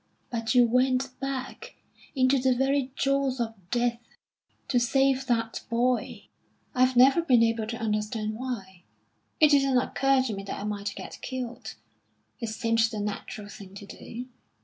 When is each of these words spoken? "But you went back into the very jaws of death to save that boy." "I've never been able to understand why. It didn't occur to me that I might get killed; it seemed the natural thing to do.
"But 0.31 0.55
you 0.55 0.65
went 0.65 1.11
back 1.19 1.75
into 2.15 2.39
the 2.39 2.55
very 2.55 2.91
jaws 2.95 3.39
of 3.39 3.53
death 3.69 3.99
to 4.69 4.79
save 4.79 5.27
that 5.27 5.61
boy." 5.69 6.23
"I've 6.73 6.95
never 6.95 7.21
been 7.21 7.43
able 7.43 7.67
to 7.67 7.77
understand 7.77 8.33
why. 8.33 8.81
It 9.39 9.49
didn't 9.51 9.77
occur 9.77 10.23
to 10.23 10.33
me 10.33 10.41
that 10.45 10.59
I 10.59 10.63
might 10.63 10.95
get 10.95 11.21
killed; 11.21 11.75
it 12.39 12.47
seemed 12.47 12.79
the 12.89 12.99
natural 12.99 13.47
thing 13.47 13.75
to 13.75 13.85
do. 13.85 14.25